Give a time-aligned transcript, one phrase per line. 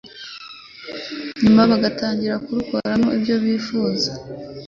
[1.43, 4.11] nyuma bagatangira kurukoramo ibyo bifuza.